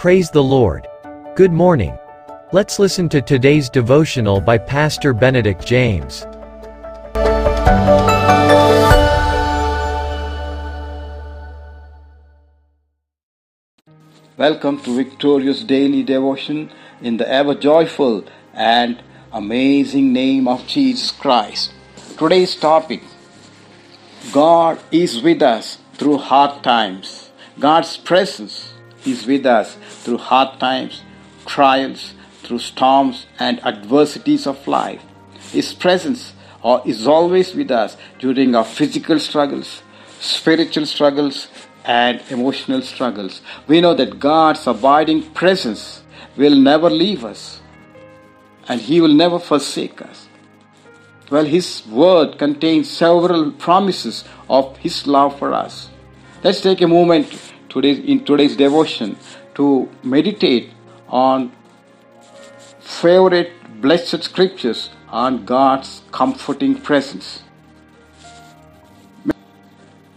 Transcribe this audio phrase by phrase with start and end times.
[0.00, 0.88] Praise the Lord.
[1.34, 1.94] Good morning.
[2.52, 6.24] Let's listen to today's devotional by Pastor Benedict James.
[14.38, 16.70] Welcome to Victorious Daily Devotion
[17.02, 18.24] in the ever joyful
[18.54, 19.02] and
[19.34, 21.74] amazing name of Jesus Christ.
[22.16, 23.02] Today's topic
[24.32, 27.28] God is with us through hard times.
[27.58, 28.72] God's presence
[29.06, 31.02] is with us through hard times,
[31.46, 35.02] trials, through storms and adversities of life.
[35.52, 36.34] His presence
[36.84, 39.82] is always with us during our physical struggles,
[40.20, 41.48] spiritual struggles,
[41.84, 43.40] and emotional struggles.
[43.66, 46.02] We know that God's abiding presence
[46.36, 47.60] will never leave us
[48.68, 50.28] and He will never forsake us.
[51.30, 55.88] Well, His word contains several promises of His love for us.
[56.44, 59.16] Let's take a moment today, in today's devotion
[59.54, 60.72] to meditate
[61.08, 61.52] on
[62.80, 67.42] favorite blessed scriptures on God's comforting presence.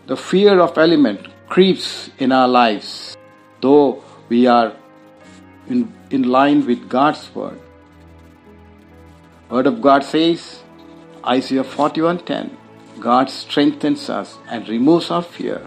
[0.07, 3.15] The fear of element creeps in our lives,
[3.61, 4.75] though we are
[5.67, 7.59] in, in line with God's word.
[9.49, 10.63] Word of God says,
[11.25, 12.57] Isaiah 41:10,
[12.99, 15.61] God strengthens us and removes our fear.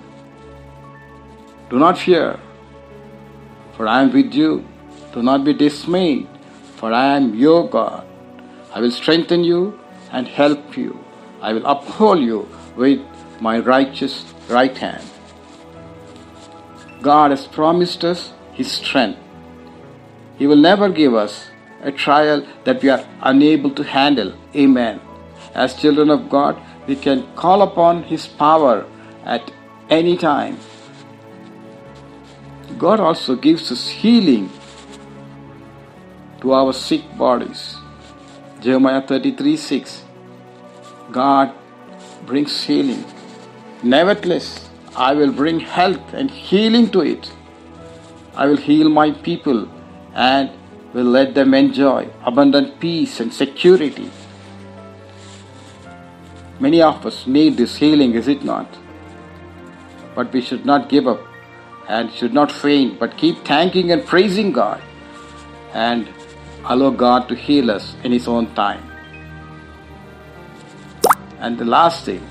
[1.69, 2.39] Do not fear,
[3.77, 4.65] for I am with you.
[5.13, 6.29] Do not be dismayed,
[6.77, 8.07] for I am your God.
[8.73, 9.79] I will strengthen you
[10.13, 10.99] and help you.
[11.41, 13.01] I will uphold you with
[13.41, 15.03] my righteous right hand.
[17.03, 19.19] God has promised us His strength.
[20.39, 21.49] He will never give us
[21.83, 24.33] a trial that we are unable to handle.
[24.55, 25.01] Amen.
[25.55, 28.87] As children of God, we can call upon His power
[29.25, 29.51] at
[29.91, 30.59] any time.
[32.79, 34.51] God also gives us healing
[36.41, 37.77] to our sick bodies.
[38.61, 40.05] Jeremiah 33 6.
[41.13, 41.53] God
[42.27, 43.05] brings healing.
[43.83, 47.31] Nevertheless, I will bring health and healing to it.
[48.35, 49.69] I will heal my people
[50.15, 50.51] and
[50.93, 54.11] will let them enjoy abundant peace and security.
[56.59, 58.67] Many of us need this healing, is it not?
[60.15, 61.21] But we should not give up
[61.89, 64.83] and should not faint, but keep thanking and praising God
[65.73, 66.09] and
[66.65, 68.83] allow God to heal us in His own time.
[71.39, 72.29] And the last thing,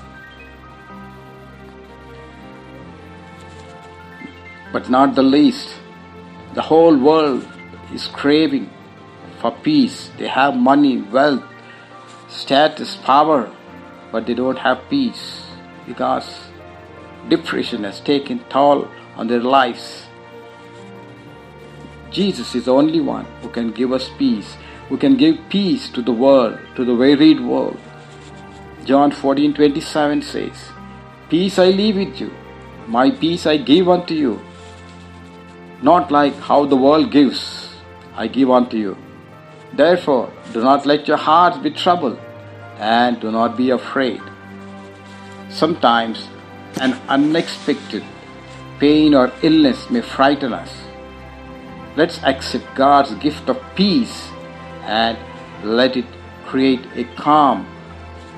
[4.72, 5.68] but not the least,
[6.54, 7.46] the whole world
[7.94, 8.70] is craving
[9.40, 10.10] for peace.
[10.18, 11.44] They have money, wealth,
[12.28, 13.54] status, power,
[14.12, 15.46] but they don't have peace
[15.86, 16.26] because
[17.28, 20.06] depression has taken toll on their lives.
[22.10, 24.56] Jesus is the only one who can give us peace,
[24.88, 27.78] who can give peace to the world, to the wearied world.
[28.84, 30.70] John 14 27 says,
[31.28, 32.32] Peace I leave with you,
[32.86, 34.40] my peace I give unto you.
[35.82, 37.68] Not like how the world gives,
[38.14, 38.96] I give unto you.
[39.72, 42.18] Therefore, do not let your hearts be troubled,
[42.78, 44.22] and do not be afraid.
[45.50, 46.28] Sometimes
[46.80, 48.04] an unexpected
[48.78, 50.70] pain or illness may frighten us.
[51.96, 54.28] Let's accept God's gift of peace
[54.82, 55.18] and
[55.64, 56.04] let it
[56.44, 57.66] create a calm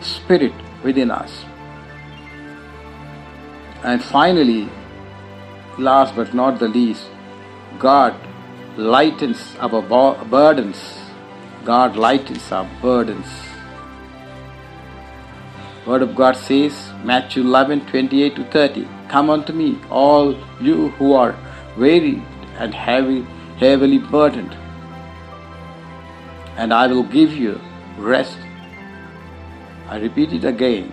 [0.00, 0.53] spirit
[0.84, 1.44] within us.
[3.82, 4.69] And finally,
[5.78, 7.06] last but not the least,
[7.78, 8.15] God
[8.76, 10.78] lightens our burdens.
[11.65, 13.26] God lightens our burdens.
[15.88, 21.15] Word of God says, Matthew 11 28 to 30, Come unto me, all you who
[21.15, 21.34] are
[21.78, 22.22] weary
[22.59, 23.22] and heavy,
[23.56, 24.54] heavily burdened,
[26.59, 27.59] and I will give you
[27.97, 28.37] rest.
[29.88, 30.93] I repeat it again.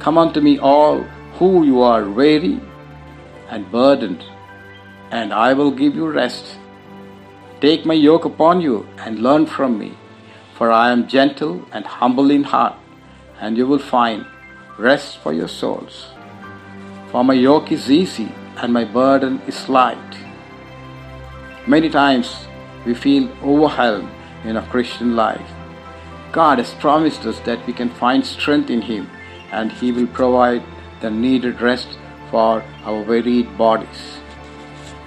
[0.00, 1.02] Come unto me, all
[1.38, 2.60] who you are weary
[3.48, 4.24] and burdened,
[5.12, 6.58] and I will give you rest.
[7.60, 9.96] Take my yoke upon you and learn from me,
[10.56, 12.74] for I am gentle and humble in heart,
[13.40, 14.26] and you will find
[14.78, 16.06] rest for your souls.
[17.10, 20.16] For my yoke is easy and my burden is light.
[21.66, 22.46] Many times
[22.84, 24.10] we feel overwhelmed
[24.44, 25.50] in our Christian life.
[26.32, 29.08] God has promised us that we can find strength in Him
[29.50, 30.62] and He will provide
[31.00, 31.98] the needed rest
[32.30, 34.18] for our wearied bodies.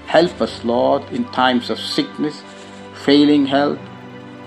[0.08, 2.42] Help us, Lord, in times of sickness,
[3.06, 3.80] failing health,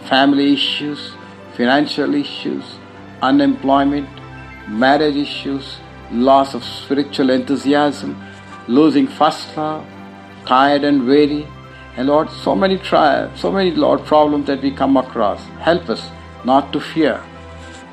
[0.08, 1.12] family issues,
[1.56, 2.64] financial issues,
[3.22, 4.08] unemployment,
[4.68, 5.76] marriage issues,
[6.10, 8.22] loss of spiritual enthusiasm,
[8.68, 9.86] losing first love,
[10.44, 11.46] tired and weary,
[11.96, 15.44] And Lord, so many trials, so many, Lord, problems that we come across.
[15.60, 16.10] Help us
[16.44, 17.22] not to fear,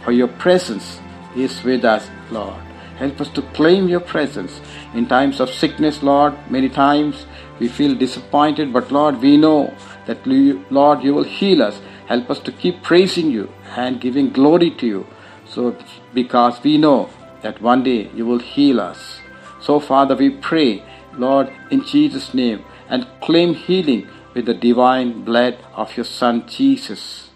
[0.04, 1.00] for your presence
[1.36, 2.56] is with us, Lord.
[2.96, 4.62] Help us to claim your presence
[4.94, 6.34] in times of sickness, Lord.
[6.50, 7.26] Many times
[7.60, 9.74] we feel disappointed, but Lord, we know
[10.06, 11.82] that, Lord, you will heal us.
[12.08, 15.08] Help us to keep praising you and giving glory to you.
[15.50, 15.76] So,
[16.14, 17.10] because we know
[17.42, 19.20] that one day you will heal us.
[19.62, 25.58] So, Father, we pray, Lord, in Jesus' name, and claim healing with the divine blood
[25.76, 27.30] of your Son Jesus.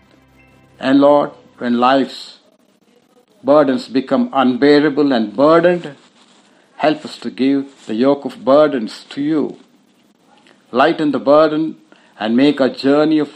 [0.79, 2.39] And Lord, when life's
[3.43, 5.95] burdens become unbearable and burdened,
[6.77, 9.57] help us to give the yoke of burdens to you.
[10.71, 11.77] Lighten the burden
[12.19, 13.31] and make our journey of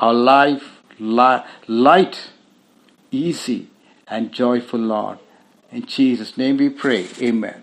[0.00, 2.30] our life light,
[3.10, 3.68] easy,
[4.08, 5.18] and joyful, Lord.
[5.70, 7.08] In Jesus' name we pray.
[7.20, 7.62] Amen.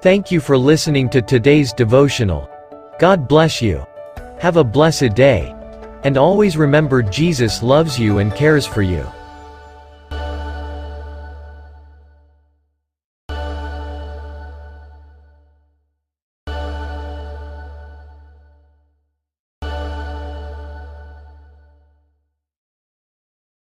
[0.00, 2.50] Thank you for listening to today's devotional.
[2.98, 3.86] God bless you.
[4.38, 5.54] Have a blessed day.
[6.04, 9.06] And always remember Jesus loves you and cares for you.